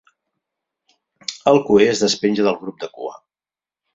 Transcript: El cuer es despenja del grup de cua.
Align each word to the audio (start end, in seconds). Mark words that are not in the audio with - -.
El 1.51 1.59
cuer 1.67 1.87
es 1.91 2.03
despenja 2.05 2.47
del 2.47 2.59
grup 2.65 2.83
de 2.85 2.93
cua. 2.97 3.13